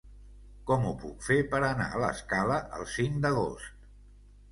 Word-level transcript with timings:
Com 0.69 0.85
ho 0.85 0.93
puc 1.01 1.19
fer 1.25 1.37
per 1.51 1.59
anar 1.67 1.87
a 1.97 2.01
l'Escala 2.05 2.57
el 2.79 2.87
cinc 2.95 3.21
d'agost? 3.27 3.77